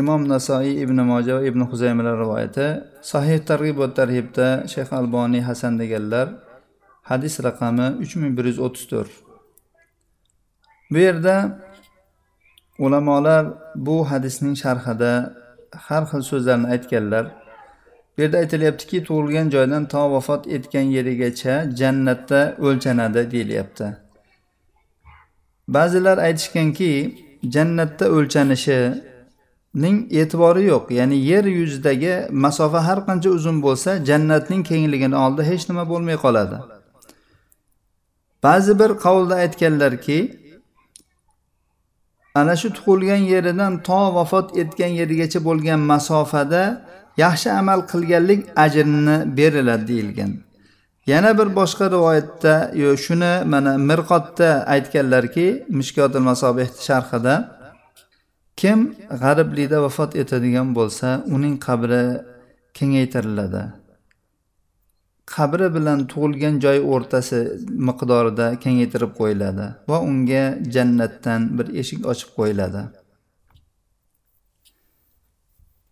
Imom 0.00 0.22
nasoiy 0.32 0.82
ibn 0.84 0.98
moja 1.12 1.32
va 1.36 1.42
ibn 1.50 1.60
huzaymalar 1.70 2.14
rivoyati 2.24 2.66
sahih 3.12 3.38
targ'ib 3.50 3.76
va 3.82 3.88
tarhibda 3.98 4.48
shayx 4.72 4.88
alboniy 5.00 5.42
hasan 5.48 5.72
deganlar 5.80 6.26
hadis 7.10 7.34
raqami 7.48 7.88
uch 8.04 8.14
ming 8.20 8.32
bir 8.38 8.44
yuz 8.50 8.58
o'ttiz 8.66 8.84
to'rt. 8.92 9.12
Bu 10.92 10.98
yerda 11.06 11.36
ulamolar 12.84 13.44
bu 13.86 13.96
hadisning 14.10 14.54
sharhida 14.62 15.12
har 15.86 16.02
xil 16.10 16.22
so'zlarni 16.30 16.66
aytganlar. 16.74 17.24
Bu 18.20 18.24
yerda 18.24 18.38
aytilyaptiki 18.38 19.04
tug'ilgan 19.04 19.50
joydan 19.50 19.88
to 19.88 20.12
vafot 20.12 20.46
etgan 20.46 20.80
yerigacha 20.80 21.76
jannatda 21.76 22.56
o'lchanadi 22.58 23.30
deyilyapti. 23.30 23.96
Ba'zilar 25.68 26.18
aytishganki 26.18 26.90
jannatda 27.54 28.06
o'lchanishining 28.16 29.96
e'tibori 30.20 30.62
yo'q 30.64 30.92
ya'ni 30.98 31.16
yer 31.30 31.44
yuzidagi 31.44 32.14
masofa 32.30 32.86
har 32.86 32.98
qancha 33.08 33.30
uzun 33.30 33.62
bo'lsa 33.62 34.04
jannatning 34.08 34.62
kengligini 34.70 35.16
oldida 35.24 35.42
hech 35.50 35.68
nima 35.70 35.88
bo'lmay 35.88 36.16
qoladi. 36.24 36.56
Ba'zi 38.42 38.78
bir 38.80 38.90
qavlda 39.04 39.34
aytganlarki 39.44 40.18
ana 42.34 42.54
shu 42.60 42.68
tug'ilgan 42.76 43.22
yeridan 43.32 43.82
to 43.82 44.00
vafot 44.14 44.56
etgan 44.62 44.92
yerigacha 45.00 45.44
bo'lgan 45.48 45.80
masofada 45.92 46.62
yaxshi 47.16 47.50
amal 47.50 47.80
qilganlik 47.92 48.40
ajrini 48.56 49.36
beriladi 49.36 49.88
deyilgan. 49.88 50.32
Yana 51.06 51.38
bir 51.38 51.48
boshqa 51.58 51.90
rivoyatda 51.90 52.72
yo 52.74 52.96
shuni 52.96 53.32
mana 53.52 53.72
mirqotda 53.90 54.48
aytganlarki 54.74 55.46
mishkotil 55.68 56.24
masobih 56.30 56.68
sharhida 56.88 57.34
kim 58.56 58.78
g'ariblikda 59.22 59.78
vafot 59.82 60.16
etadigan 60.22 60.68
bo'lsa 60.78 61.08
uning 61.34 61.54
qabri 61.66 62.04
kengaytiriladi. 62.78 63.62
Qabri 65.34 65.68
bilan 65.76 65.98
tug'ilgan 66.12 66.54
joy 66.64 66.78
o'rtasi 66.92 67.38
miqdorida 67.88 68.46
kengaytirib 68.64 69.12
qo'yiladi 69.20 69.66
va 69.90 69.98
unga 70.10 70.44
jannatdan 70.74 71.40
bir 71.58 71.66
eshik 71.80 72.00
ochib 72.12 72.30
qo'yiladi. 72.38 72.82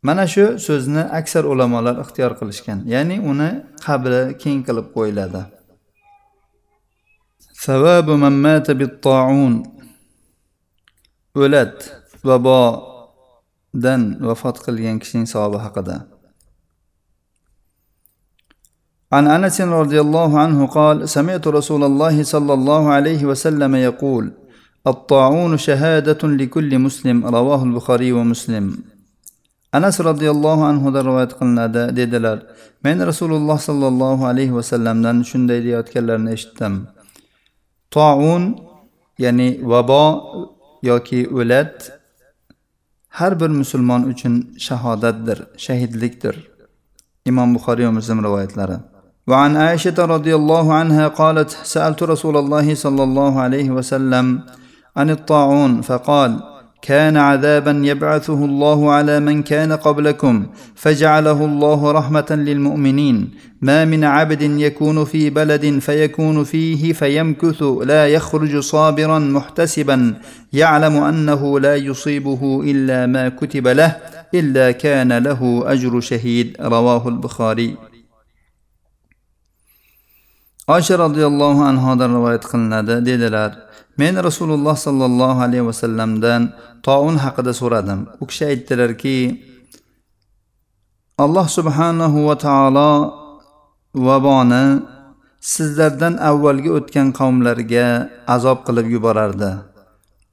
mana 0.08 0.24
shu 0.34 0.46
so'zni 0.66 1.04
aksar 1.20 1.44
ulamolar 1.54 1.96
ixtiyor 2.04 2.32
qilishgan 2.40 2.80
ya'ni 2.94 3.18
uni 3.32 3.50
qabri 3.86 4.22
keng 4.42 4.60
qilib 4.68 4.88
qo'yiladi 4.96 5.42
o'lat 11.42 11.78
vabodan 12.28 14.02
vafot 14.28 14.58
qilgan 14.66 14.98
kishining 15.02 15.28
savobi 15.34 15.60
haqida 15.66 15.98
عن 19.14 19.28
انس 19.28 19.62
رضي 19.62 20.00
الله 20.02 20.40
عنه 20.40 20.60
قال 20.78 21.10
سمعت 21.10 21.48
رسول 21.48 21.84
الله 21.84 22.16
صلى 22.24 22.54
الله 22.54 22.84
عليه 22.98 23.22
وسلم 23.26 23.76
يقول 23.76 24.26
الطاعون 24.88 25.58
شهاده 25.58 26.22
لكل 26.28 26.80
مسلم 26.80 27.18
رواه 27.26 27.64
البخاري 27.64 28.12
ومسلم 28.12 28.66
anas 29.78 29.96
roziyallohu 30.10 30.64
anhudan 30.72 31.04
rivoyat 31.10 31.32
qilinadi 31.40 31.82
dedilar 31.98 32.38
men 32.86 32.98
rasululloh 33.10 33.58
sollallohu 33.70 34.24
alayhi 34.32 34.54
vasallamdan 34.60 35.18
shunday 35.30 35.60
deyayotganlarini 35.66 36.32
eshitdim 36.38 36.74
toun 37.96 38.44
ya'ni 39.24 39.50
vabo 39.72 40.06
yoki 40.90 41.20
o'lat 41.40 41.76
har 43.18 43.32
bir 43.42 43.52
musulmon 43.62 44.02
uchun 44.12 44.34
shahodatdir 44.68 45.38
shahidlikdir 45.66 46.36
imom 47.30 47.50
buxoriy 47.56 47.86
va 47.90 47.94
muslim 48.00 48.20
rivoyatlari 48.28 48.78
وعن 49.32 49.52
عائشة 49.64 49.98
رضي 50.16 50.34
الله 50.40 50.66
عنها 50.80 51.06
قالت 51.08 51.50
سألت 51.74 52.00
رسول 52.14 52.36
الله 52.38 52.76
صلى 52.76 53.04
الله 53.08 53.34
عليه 53.46 53.68
وسلم 53.78 54.26
عن 55.00 55.08
الطاعون 55.10 55.82
فقال 55.82 56.32
كان 56.83 57.17
عذابا 57.17 57.81
يبعثه 57.85 58.45
الله 58.45 58.93
على 58.93 59.21
من 59.21 59.43
كان 59.43 59.73
قبلكم 59.73 60.47
فجعله 60.75 61.45
الله 61.45 61.93
رحمة 61.93 62.27
للمؤمنين. 62.31 63.31
ما 63.63 63.85
من 63.85 64.05
عبد 64.05 64.43
يكون 64.43 65.05
في 65.05 65.31
بلد 65.31 65.79
فيكون 65.79 66.45
فيه 66.45 66.93
فيمكث 66.93 67.63
لا 67.63 68.07
يخرج 68.09 68.59
صابرا 68.59 69.19
محتسبا. 69.19 70.15
يعلم 70.53 70.97
أنه 70.97 71.61
لا 71.61 71.77
يصيبه 71.77 72.63
إلا 72.65 73.07
ما 73.07 73.29
كتب 73.29 73.69
له 73.69 73.97
إلا 74.35 74.71
كان 74.71 75.19
له 75.19 75.63
أجر 75.67 76.01
شهيد. 76.01 76.57
رواه 76.61 77.09
البخاري. 77.09 77.88
Oysha 80.75 80.95
roziyallohu 81.05 81.63
anhodan 81.71 82.11
rivoyat 82.17 82.45
qilinadi. 82.51 82.95
Dedilar 83.09 83.51
men 84.01 84.15
rasululloh 84.29 84.77
sollallohu 84.87 85.41
alayhi 85.47 85.67
vasallamdan 85.71 86.43
toun 86.87 87.15
haqida 87.25 87.53
so'radim. 87.61 88.01
U 88.23 88.25
kishi 88.31 88.45
aytdilarki 88.53 89.19
alloh 91.25 91.47
subhanahu 91.59 92.19
va 92.29 92.37
taolo 92.47 92.93
vaboni 94.07 94.65
sizlardan 95.55 96.15
avvalgi 96.31 96.71
o'tgan 96.79 97.09
qavmlarga 97.19 97.87
azob 98.35 98.59
qilib 98.67 98.87
yuborardi. 98.95 99.51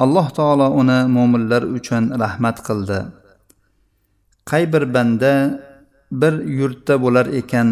Alloh 0.04 0.28
taolo 0.38 0.68
uni 0.82 1.00
mo'minlar 1.16 1.64
uchun 1.78 2.04
rahmat 2.24 2.58
qildi. 2.68 3.00
Qay 4.50 4.64
bir 4.74 4.84
banda 4.96 5.34
bir 6.22 6.34
yurtda 6.60 6.96
bo'lar 7.04 7.26
ekan 7.42 7.68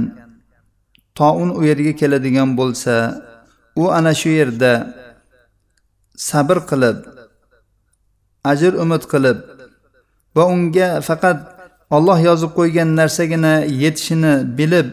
toun 1.19 1.49
u 1.59 1.61
yerga 1.69 1.93
keladigan 2.01 2.49
bo'lsa 2.59 2.95
u 3.81 3.83
ana 3.97 4.13
shu 4.21 4.29
yerda 4.39 4.73
sabr 6.29 6.57
qilib 6.69 6.97
ajr 8.51 8.71
umid 8.83 9.03
qilib 9.13 9.37
va 10.35 10.43
unga 10.53 10.89
faqat 11.07 11.39
olloh 11.95 12.19
yozib 12.29 12.51
qo'ygan 12.59 12.89
narsagina 12.99 13.53
yetishini 13.83 14.33
bilib 14.57 14.87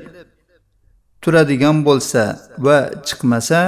turadigan 1.22 1.76
bo'lsa 1.88 2.22
va 2.64 2.76
chiqmasa 3.06 3.60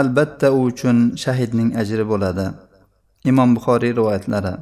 albatta 0.00 0.48
u 0.56 0.58
uchun 0.70 0.98
shahidning 1.22 1.70
ajri 1.80 2.04
bo'ladi. 2.12 2.46
Imom 3.30 3.48
buxoriy 3.56 3.92
rivoyatlari. 3.98 4.54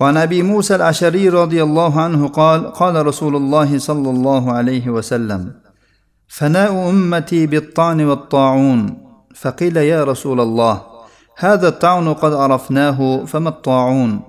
وعن 0.00 0.16
أبي 0.16 0.42
موسى 0.42 0.74
الأشعري 0.74 1.28
رضي 1.28 1.62
الله 1.62 2.00
عنه 2.00 2.28
قال 2.28 2.72
قال 2.72 3.06
رسول 3.06 3.36
الله 3.36 3.78
صلى 3.78 4.10
الله 4.10 4.52
عليه 4.52 4.90
وسلم 4.90 5.52
فناء 6.28 6.90
أمتي 6.90 7.46
بالطعن 7.46 8.00
والطاعون. 8.00 9.04
فقيل 9.34 9.76
يا 9.76 10.04
رسول 10.04 10.40
الله 10.40 10.82
هذا 11.38 11.68
الطعن 11.68 12.14
قد 12.14 12.32
عرفناه 12.32 13.24
فما 13.24 13.48
الطاعون؟ 13.48 14.20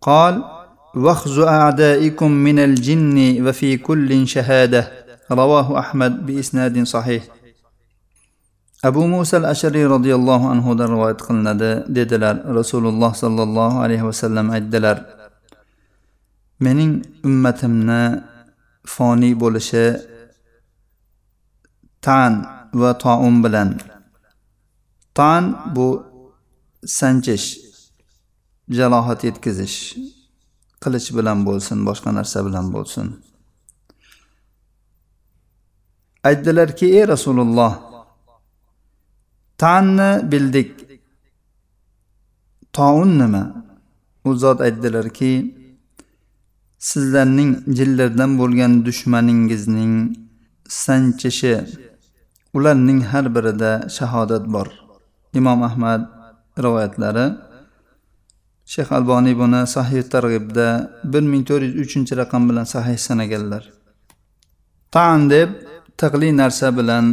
قال 0.00 0.42
وخز 0.96 1.38
أعدائكم 1.38 2.30
من 2.30 2.58
الجن 2.58 3.46
وفي 3.48 3.76
كل 3.76 4.26
شهادة. 4.28 4.92
رواه 5.32 5.78
أحمد 5.78 6.26
بإسناد 6.26 6.82
صحيح. 6.82 7.22
Abu 8.88 9.02
musa 9.12 9.34
al 9.40 9.46
ashariy 9.54 9.86
roziyallohu 9.94 10.46
anhudan 10.54 10.88
rivoyat 10.94 11.20
qilinadi 11.26 11.70
dedilar 11.96 12.36
rasululloh 12.58 13.12
sollallohu 13.22 13.76
alayhi 13.84 14.04
vasallam 14.10 14.46
aytdilar 14.56 14.96
mening 16.64 16.92
ummatimni 17.28 18.02
foniy 18.94 19.34
bo'lishi 19.42 19.86
tan 22.06 22.32
va 22.80 22.90
taun 22.98 23.44
bilan. 23.44 23.68
Tan 25.14 25.44
bu 25.76 25.88
sanchish 26.98 27.46
jalohat 28.78 29.20
yetkazish 29.28 29.76
qilich 30.82 31.08
bilan 31.16 31.38
bo'lsin 31.48 31.78
boshqa 31.88 32.10
narsa 32.18 32.38
bilan 32.46 32.66
bo'lsin. 32.74 33.06
Aytdilarki 36.28 36.86
ey 36.98 37.04
rasululloh 37.14 37.72
tanni 39.58 40.32
bildik. 40.32 40.70
Toun 42.72 43.18
nima? 43.18 43.44
U 44.24 44.34
zot 44.34 44.60
aytdilarki 44.60 45.32
sizlarning 46.78 47.50
jinlardan 47.78 48.30
bo'lgan 48.40 48.72
dushmaningizning 48.86 49.94
sanchishi 50.68 51.54
ularning 52.56 53.00
har 53.10 53.26
birida 53.34 53.72
shahodat 53.96 54.44
bor. 54.54 54.68
Imom 55.38 55.62
ahmad 55.68 56.02
rivoyatlari. 56.64 57.26
Shayx 58.72 58.88
alboniy 58.98 59.34
buni 59.42 59.60
sahih 59.76 60.02
targ'ibda 60.14 60.68
bir 61.12 61.24
ming 61.32 61.42
to'rt 61.48 61.62
yuz 61.66 61.74
uchinchi 61.84 62.12
raqam 62.22 62.42
bilan 62.48 62.66
sahih 62.74 62.98
sanaganlar. 63.06 63.64
Tan 64.94 65.30
deb 65.30 65.48
taqli 66.00 66.28
narsa 66.40 66.68
bilan 66.78 67.04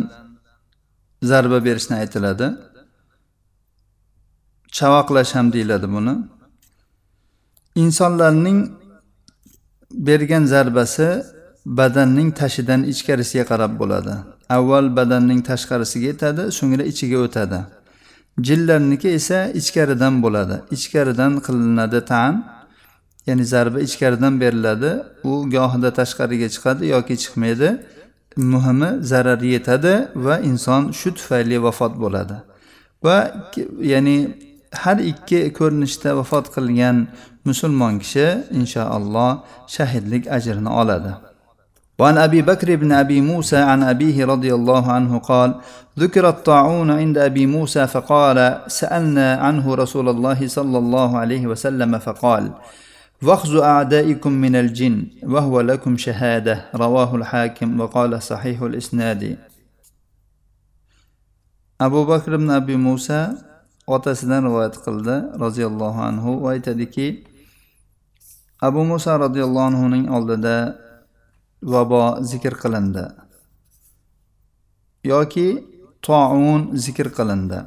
zarba 1.23 1.65
berishni 1.65 1.95
aytiladi. 2.01 2.47
Chavoqlash 4.77 5.31
ham 5.35 5.53
deyiladi 5.53 5.87
buni. 5.95 6.13
Insonlarning 7.75 8.59
bergan 9.91 10.43
zarbasi 10.45 11.23
badanning 11.65 12.29
tashidan 12.31 12.81
ichkarisiga 12.83 13.45
qarab 13.51 13.73
bo'ladi. 13.81 14.13
Avval 14.49 14.95
badanning 14.95 15.41
tashqarisiga 15.49 16.05
yetadi 16.11 16.43
so'ngra 16.57 16.83
ichiga 16.91 17.17
o'tadi. 17.25 17.59
Jinlarniki 18.47 19.09
esa 19.19 19.39
ichkaridan 19.59 20.15
bo'ladi. 20.23 20.55
Ichkaridan 20.75 21.31
qilinadi 21.45 21.99
tan 22.11 22.33
ya'ni 23.27 23.45
zarba 23.53 23.79
ichkaridan 23.87 24.33
beriladi. 24.41 24.91
U 25.23 25.31
gohida 25.55 25.89
tashqariga 25.99 26.47
chiqadi 26.55 26.83
yoki 26.95 27.15
chiqmaydi. 27.23 27.69
muhimi 28.36 28.90
zarar 29.10 29.40
yetadi 29.54 29.94
va 30.14 30.34
inson 30.50 30.92
shu 30.92 31.10
tufayli 31.16 31.56
vafot 31.66 31.92
bo'ladi 32.02 32.36
va 33.04 33.16
ya'ni 33.92 34.16
har 34.82 34.98
ikki 35.12 35.40
ko'rinishda 35.58 36.10
vafot 36.18 36.46
qilgan 36.54 36.96
musulmon 37.48 37.98
kishi 38.02 38.26
inshaalloh 38.58 39.30
shahidlik 39.74 40.24
ajrini 40.36 40.70
oladi 40.82 41.14
وعن 41.98 42.18
أبي 42.18 42.42
بكر 42.42 42.76
بن 42.76 42.92
أبي 42.92 43.20
موسى 43.20 43.56
عن 43.56 43.82
أبيه 43.82 44.24
رضي 44.24 44.54
الله 44.54 44.92
عنه 44.92 45.18
قال 45.18 45.54
ذكر 45.98 46.28
الطاعون 46.28 46.90
عند 46.90 47.18
أبي 47.18 47.46
موسى 47.46 47.86
فقال 47.86 48.60
سألنا 48.66 49.34
عنه 49.34 49.74
رسول 49.74 50.08
الله 50.08 50.48
صلى 50.48 50.78
الله 50.78 51.18
عليه 51.18 51.46
وسلم 51.46 51.98
فقال 51.98 52.50
وخز 53.22 53.54
أعدائكم 53.54 54.32
من 54.32 54.54
الجن 54.56 55.06
وهو 55.22 55.60
لكم 55.60 55.96
شهادة 55.96 56.64
رواه 56.74 57.10
الحاكم 57.16 57.80
وقال 57.80 58.22
صحيح 58.22 58.62
الإسناد 58.62 59.38
abu 61.78 62.02
bakr 62.10 62.34
ibn 62.34 62.50
abi 62.50 62.74
musa 62.76 63.38
otasidan 63.86 64.42
rivoyat 64.46 64.74
qildi 64.84 65.16
roziyallohu 65.38 66.00
anhu 66.10 66.30
va 66.42 66.50
aytadiki 66.58 67.22
abu 68.66 68.82
muso 68.90 69.14
roziyallohu 69.24 69.66
anhuning 69.70 70.06
oldida 70.16 70.56
vabo 71.62 72.02
zikr 72.30 72.54
qilindi 72.62 73.04
yoki 75.12 75.48
toun 76.06 76.60
zikr 76.84 77.08
qilindi 77.18 77.58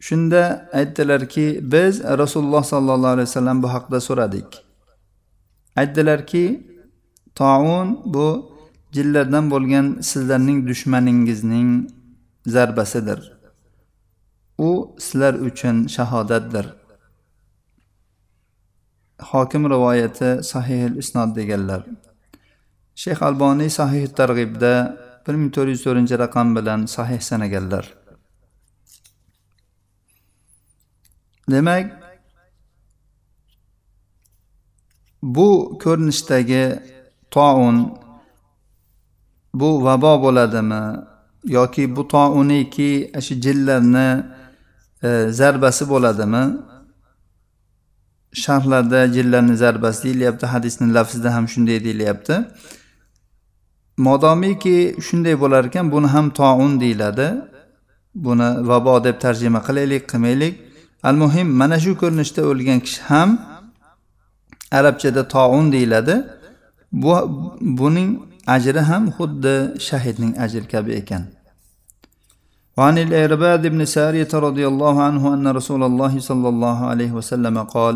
shunda 0.00 0.68
aytdilarki 0.72 1.60
biz 1.62 2.04
rasululloh 2.04 2.64
sollallohu 2.64 3.06
alayhi 3.06 3.28
vasallam 3.28 3.62
bu 3.62 3.68
haqida 3.74 4.00
so'radik. 4.00 4.64
Aytdilarki 5.76 6.44
toun 7.34 8.00
bu 8.04 8.58
jinlardan 8.92 9.50
bo'lgan 9.50 10.00
sizlarning 10.00 10.68
dushmaningizning 10.68 11.90
zarbasidir. 12.46 13.32
U 14.58 14.96
sizlar 14.98 15.34
uchun 15.34 15.86
shahodatdir. 15.86 16.66
Hokim 19.20 19.70
rivoyati 19.70 20.40
sahih 20.42 20.96
isnod 20.96 21.36
deganlar. 21.36 21.82
Shayx 22.94 23.22
alboniy 23.22 23.70
sahih 23.70 24.06
targ'ibda 24.18 24.72
bir 25.26 25.34
ming 25.34 25.50
to'rt 25.54 25.68
yuz 25.68 25.82
to'rtinchi 25.86 26.18
raqam 26.18 26.56
bilan 26.56 26.86
sahih 26.86 27.20
sanaganlar. 27.20 27.97
Demak 31.50 31.86
bu 35.22 35.78
ko'rinishdagi 35.82 36.64
toun 37.30 37.76
bu 39.54 39.84
vabo 39.84 40.22
bo'ladimi 40.22 40.82
yoki 41.44 41.96
bu 41.96 42.08
touniki 42.08 43.12
shu 43.20 43.34
jinlarni 43.34 44.24
e, 45.02 45.28
zarbasi 45.30 45.88
bo'ladimi? 45.88 46.44
Sharhlarda 48.32 49.06
jinlarni 49.06 49.56
zarbasi 49.56 50.04
deyilyapti 50.04 50.46
hadisni 50.46 50.94
lafzida 50.94 51.34
ham 51.34 51.48
shunday 51.48 51.84
deyilyapti. 51.84 52.44
Modomiki 53.96 54.96
shunday 55.06 55.40
bo'lar 55.40 55.64
ekan 55.64 55.92
buni 55.92 56.06
ham 56.06 56.30
toun 56.30 56.80
deyiladi. 56.80 57.28
Buni 58.14 58.68
vabo 58.68 59.04
deb 59.04 59.20
tarjima 59.20 59.60
qilaylik 59.68 60.08
qilmaylik. 60.08 60.67
al 61.09 61.15
muhim 61.23 61.47
mana 61.61 61.77
shu 61.83 61.91
ko'rinishda 62.01 62.41
o'lgan 62.51 62.79
kishi 62.85 63.01
ham 63.09 63.29
arabchada 64.77 65.27
toun 65.35 65.71
deyiladi 65.75 66.15
bu 67.01 67.13
buning 67.79 68.09
ajri 68.55 68.81
ham 68.89 69.03
xuddi 69.17 69.55
shahidning 69.87 70.33
ajri 70.45 70.67
kabi 70.73 70.93
ekan 71.01 71.23
وعن 72.77 72.97
الإرباد 72.97 73.67
بن 73.67 73.85
سارية 73.85 74.27
رضي 74.33 74.67
الله 74.67 74.95
عنه 75.07 75.33
أن 75.33 75.47
رسول 75.47 75.83
الله 75.83 76.19
صلى 76.19 76.47
الله 76.49 76.85
عليه 76.85 77.11
وسلم 77.11 77.55
قال 77.63 77.95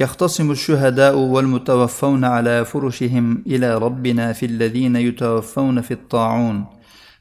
يختصم 0.00 0.50
الشهداء 0.50 1.16
والمتوفون 1.18 2.24
على 2.24 2.64
فرشهم 2.64 3.42
الى 3.46 3.78
ربنا 3.78 4.32
في 4.32 4.46
الذين 4.46 4.96
يتوفون 4.96 5.80
في 5.80 5.94
الطاعون 5.94 6.66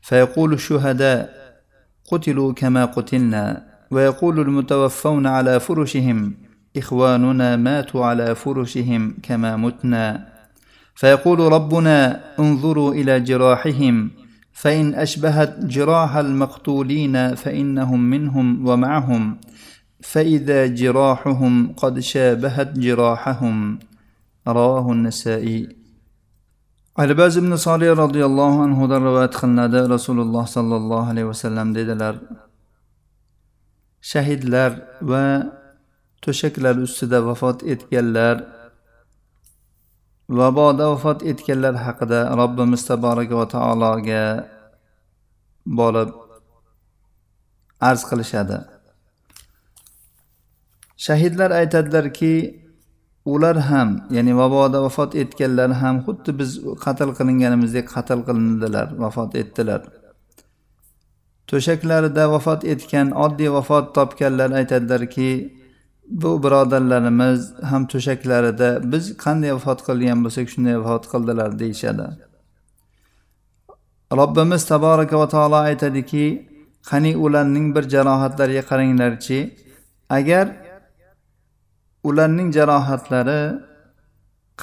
فيقول 0.02 0.54
الشهداء 0.54 1.20
قتلوا 2.12 2.54
كما 2.54 2.86
قتلنا 2.86 3.44
ويقول 3.93 4.41
المتوفون 4.41 5.27
على 5.27 5.61
فرشهم 5.61 6.35
إخواننا 6.77 7.57
ماتوا 7.57 8.05
على 8.05 8.35
فرشهم 8.35 9.15
كما 9.23 9.57
متنا. 9.57 10.29
فيقول 10.95 11.41
ربنا 11.41 12.21
انظروا 12.39 12.95
إلى 12.95 13.21
جراحهم 13.21 14.11
فإن 14.53 14.95
أشبهت 14.95 15.65
جراح 15.65 16.17
المقتولين 16.17 17.35
فإنهم 17.35 18.01
منهم 18.01 18.69
ومعهم 18.69 19.37
فإذا 20.01 20.67
جراحهم 20.67 21.73
قد 21.77 21.99
شابهت 21.99 22.79
جراحهم. 22.79 23.79
رواه 24.49 24.93
النسائي. 24.93 25.83
albaz 26.97 27.37
ibn 27.37 27.57
solih 27.57 27.97
roziyallohu 27.97 28.63
anhudan 28.69 29.01
rivoyat 29.01 29.33
qilinadi 29.41 29.89
rasululloh 29.89 30.45
sollallohu 30.45 31.09
alayhi 31.11 31.29
vasallam 31.33 31.73
dedilar 31.75 32.15
shahidlar 34.11 34.71
va 35.11 35.25
to'shaklar 36.23 36.75
ustida 36.87 37.19
vafot 37.29 37.59
etganlar 37.75 38.37
vaboda 40.41 40.85
vafot 40.95 41.21
etganlar 41.33 41.75
haqida 41.87 42.21
robbimiz 42.41 42.83
taboraka 42.91 43.35
va 43.41 43.47
taologa 43.55 44.25
borib 45.79 46.11
arz 47.89 48.03
qilishadi. 48.11 48.59
Shahidlar 51.07 51.51
aytadilarki 51.61 52.35
ular 53.35 53.57
ham 53.71 53.89
ya'ni 54.17 54.33
vaboda 54.43 54.79
vafot 54.87 55.15
etganlar 55.23 55.71
ham 55.83 55.97
xuddi 56.07 56.31
biz 56.41 56.51
qatl 56.85 57.11
qilinganimizdek 57.19 57.87
qatl 57.95 58.21
qilindilar 58.29 58.87
vafot 59.05 59.31
etdilar. 59.43 59.81
To'shaklarida 61.53 62.25
vafot 62.35 62.65
etgan 62.75 63.09
oddiy 63.25 63.51
vafot 63.57 63.95
topganlar 63.97 64.51
aytadilarki 64.61 65.31
bu 66.23 66.31
birodarlarimiz 66.45 67.41
ham 67.71 67.83
to'shaklarida 67.93 68.69
biz 68.93 69.05
qanday 69.25 69.53
vafot 69.59 69.81
qilgan 69.89 70.19
bo'lsak 70.25 70.47
shunday 70.53 70.77
vafot 70.83 71.05
qildilar 71.13 71.51
deyishadi. 71.63 72.07
Robbimiz 74.21 74.63
taboraka 74.73 75.17
va 75.23 75.29
taolo 75.35 75.59
aytadiki 75.71 76.25
qani 76.91 77.13
ularning 77.25 77.67
bir 77.77 77.85
jarohatlariga 77.95 78.63
qaranglarchi 78.71 79.39
agar 80.19 80.47
ularning 82.09 82.49
jarohatlari 82.59 83.43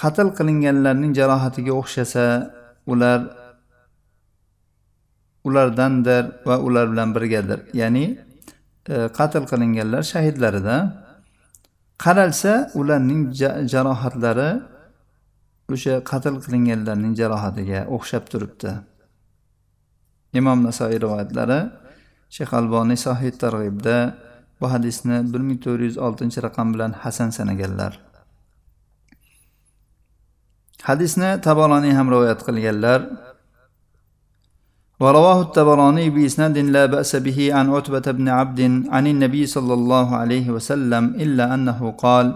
qatl 0.02 0.28
qilinganlarning 0.38 1.12
jarohatiga 1.20 1.74
o'xshasa 1.82 2.26
ular 2.92 3.20
ulardandir 5.48 6.24
va 6.48 6.60
ular 6.60 6.92
bilan 6.92 7.16
birgadir. 7.16 7.60
Ya'ni 7.74 8.06
e, 8.90 8.96
qatl 9.18 9.44
qilinganlar 9.52 10.04
shahidlarida. 10.04 10.78
Qaralsa 12.04 12.72
ularning 12.80 13.22
jarohatlari 13.74 14.50
o'sha 15.74 15.96
qatl 16.12 16.36
qilinganlarning 16.44 17.14
jarohatiga 17.22 17.80
o'xshab 17.96 18.24
turibdi. 18.32 18.72
Imom 20.40 20.60
nasoiy 20.68 20.98
rivoyatlari 21.04 21.60
shayx 22.36 22.52
alboniy 22.60 23.00
sohid 23.08 23.36
targ'ibda 23.44 23.98
bu 24.60 24.66
hadisni 24.74 25.18
bir 25.32 25.42
ming 25.48 25.60
to'rt 25.66 25.82
yuz 25.88 25.98
oltinchi 26.06 26.40
raqam 26.48 26.68
bilan 26.74 26.92
hasan 27.04 27.30
sanaganlar. 27.38 27.94
Hadisni 30.90 31.30
taboloniy 31.48 31.94
ham 32.00 32.08
rivoyat 32.14 32.42
qilganlar 32.48 33.00
ورواه 35.00 35.42
التبراني 35.42 36.10
بإسناد 36.10 36.58
لا 36.58 36.86
بأس 36.86 37.16
به 37.16 37.54
عن 37.54 37.70
عتبة 37.74 38.12
بن 38.12 38.30
عبد 38.30 38.84
عن 38.90 39.08
النبي 39.08 39.46
صلى 39.46 39.74
الله 39.74 40.16
عليه 40.16 40.50
وسلم 40.50 41.16
إلا 41.16 41.54
أنه 41.54 41.92
قال 41.98 42.34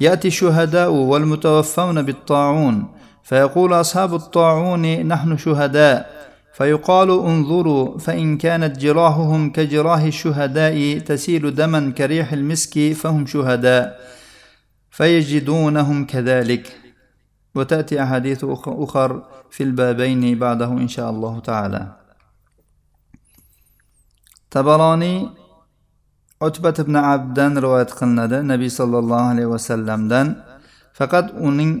يأتي 0.00 0.28
الشهداء 0.28 0.90
والمتوفون 0.92 2.02
بالطاعون 2.02 2.84
فيقول 3.22 3.72
أصحاب 3.72 4.14
الطاعون 4.14 5.06
نحن 5.06 5.36
شهداء 5.36 6.30
فيقال 6.54 7.10
انظروا 7.10 7.98
فإن 7.98 8.38
كانت 8.38 8.78
جراحهم 8.78 9.50
كجراح 9.50 10.00
الشهداء 10.00 10.98
تسيل 10.98 11.54
دما 11.54 11.92
كريح 11.98 12.32
المسك 12.32 12.92
فهم 12.92 13.26
شهداء 13.26 14.00
فيجدونهم 14.90 16.06
كذلك. 16.06 16.79
وتأتي 17.55 18.03
أحاديث 18.03 18.45
أخر 18.67 19.09
في 19.49 19.63
البابين 19.63 20.39
بعده 20.39 20.71
إن 20.71 20.87
شاء 20.87 21.09
الله 21.09 21.39
تعالى 21.39 22.05
tabaroniy 24.55 25.27
utbat 26.47 26.79
ibn 26.79 26.95
abdan 26.95 27.53
rivoyat 27.63 27.91
qilinadi 27.99 28.37
nabiy 28.51 28.71
sollallohu 28.79 29.25
alayhi 29.33 29.49
vasallamdan 29.55 30.27
faqat 30.99 31.25
uning 31.47 31.71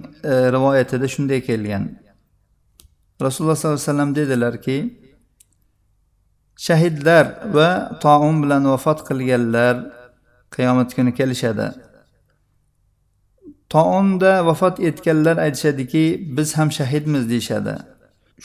rivoyatida 0.55 1.07
shunday 1.15 1.39
kelgan 1.47 1.83
rasululloh 3.25 3.55
sollallohu 3.55 3.79
alayhi 3.79 3.89
vasallam 3.91 4.11
dedilarki 4.19 4.77
shahidlar 6.67 7.25
va 7.55 7.69
toun 8.03 8.35
bilan 8.43 8.63
vafot 8.73 8.99
qilganlar 9.07 9.75
qiyomat 10.55 10.89
kuni 10.97 11.11
kelishadi 11.19 11.67
Toonda 13.72 14.32
vafot 14.46 14.76
etganlar 14.88 15.36
aytishadiki 15.46 16.04
biz 16.36 16.48
ham 16.58 16.68
shahidmiz 16.78 17.24
deyishadi. 17.30 17.74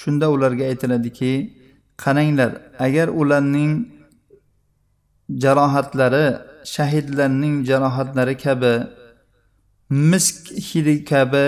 Shunda 0.02 0.26
ularga 0.36 0.64
aytiladiki 0.72 1.32
qaranglar 2.04 2.52
agar 2.86 3.08
ularning 3.22 3.74
jarohatlari 5.44 6.28
shahidlarning 6.76 7.56
jarohatlari 7.70 8.36
kabi 8.46 8.74
misk 9.90 10.38
hidi 10.68 10.96
kabi 11.12 11.46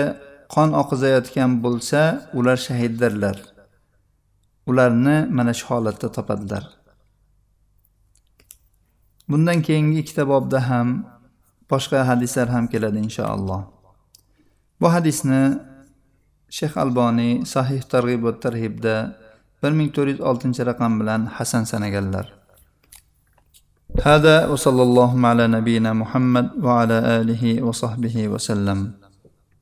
qon 0.54 0.68
oqizayotgan 0.82 1.50
bo'lsa 1.64 2.00
ular 2.38 2.58
shahiddirlar. 2.68 3.36
Ularni 4.70 5.16
mana 5.36 5.52
shu 5.58 5.66
holatda 5.70 6.08
topadilar. 6.16 6.64
Bundan 9.30 9.58
keyingi 9.66 9.98
ikkita 10.02 10.24
bobda 10.32 10.58
ham 10.70 10.88
boshqa 11.71 11.99
hadislar 12.09 12.47
ham 12.55 12.65
keladi 12.73 12.99
inshaalloh 13.07 13.61
bu 14.81 14.87
hadisni 14.95 15.41
shayx 16.57 16.73
alboniy 16.83 17.33
sahih 17.53 17.81
targ'ib 17.93 18.21
va 18.27 18.33
tarhibda 18.45 18.95
bir 19.61 19.71
ming 19.79 19.89
to'rt 19.95 20.09
yuz 20.13 20.21
oltinchi 20.29 20.61
raqam 20.69 20.99
bilan 21.01 21.21
hasan 21.37 21.63
sanaganlar 21.73 22.27
هذا 23.93 24.49
وصلى 24.49 24.83
الله 24.87 25.11
على 25.27 25.45
نبينا 25.47 25.93
محمد 25.93 26.47
وعلى 26.65 26.97
آله 27.21 27.43
وصحبه 27.61 28.15
وسلم 28.33 28.79